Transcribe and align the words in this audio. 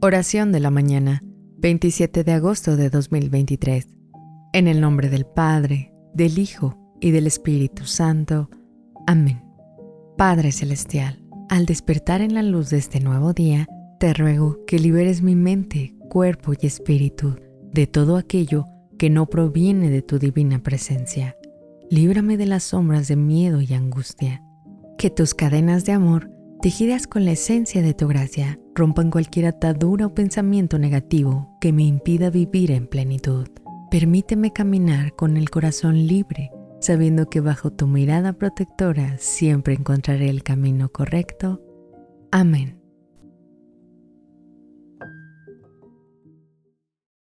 Oración 0.00 0.52
de 0.52 0.60
la 0.60 0.70
mañana, 0.70 1.22
27 1.58 2.24
de 2.24 2.32
agosto 2.32 2.76
de 2.76 2.90
2023. 2.90 3.86
En 4.52 4.68
el 4.68 4.80
nombre 4.80 5.08
del 5.08 5.26
Padre, 5.26 5.92
del 6.12 6.38
Hijo 6.38 6.76
y 7.00 7.12
del 7.12 7.26
Espíritu 7.26 7.84
Santo. 7.84 8.50
Amén. 9.06 9.42
Padre 10.18 10.52
Celestial, 10.52 11.22
al 11.48 11.66
despertar 11.66 12.20
en 12.20 12.34
la 12.34 12.42
luz 12.42 12.70
de 12.70 12.78
este 12.78 13.00
nuevo 13.00 13.32
día, 13.32 13.66
te 13.98 14.12
ruego 14.12 14.58
que 14.66 14.78
liberes 14.78 15.22
mi 15.22 15.36
mente, 15.36 15.94
cuerpo 16.08 16.52
y 16.60 16.66
espíritu 16.66 17.36
de 17.72 17.86
todo 17.86 18.16
aquello 18.16 18.66
que 18.98 19.10
no 19.10 19.26
proviene 19.26 19.90
de 19.90 20.02
tu 20.02 20.18
divina 20.18 20.62
presencia. 20.62 21.36
Líbrame 21.90 22.36
de 22.36 22.46
las 22.46 22.64
sombras 22.64 23.08
de 23.08 23.16
miedo 23.16 23.60
y 23.60 23.72
angustia. 23.74 24.42
Que 24.98 25.10
tus 25.10 25.34
cadenas 25.34 25.84
de 25.84 25.92
amor, 25.92 26.30
tejidas 26.62 27.08
con 27.08 27.24
la 27.24 27.32
esencia 27.32 27.82
de 27.82 27.92
tu 27.92 28.06
gracia, 28.06 28.56
rompan 28.76 29.10
cualquier 29.10 29.46
atadura 29.46 30.06
o 30.06 30.14
pensamiento 30.14 30.78
negativo 30.78 31.58
que 31.60 31.72
me 31.72 31.82
impida 31.82 32.30
vivir 32.30 32.70
en 32.70 32.86
plenitud. 32.86 33.48
Permíteme 33.90 34.52
caminar 34.52 35.12
con 35.16 35.36
el 35.36 35.50
corazón 35.50 36.06
libre, 36.06 36.52
sabiendo 36.80 37.26
que 37.28 37.40
bajo 37.40 37.72
tu 37.72 37.88
mirada 37.88 38.32
protectora 38.32 39.16
siempre 39.18 39.74
encontraré 39.74 40.30
el 40.30 40.44
camino 40.44 40.88
correcto. 40.88 41.60
Amén. 42.30 42.78